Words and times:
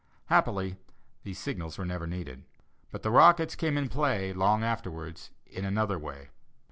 Happily 0.29 0.77
these 1.21 1.37
signals 1.37 1.77
were 1.77 1.85
never 1.85 2.07
needed, 2.07 2.43
but 2.89 3.03
the 3.03 3.11
rockets 3.11 3.53
came 3.53 3.77
in 3.77 3.87
play, 3.87 4.33
long 4.33 4.63
afterwards, 4.63 5.29
in 5.45 5.63
another 5.63 5.99
way. 5.99 6.29